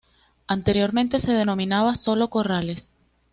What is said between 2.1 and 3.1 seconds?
Corrales.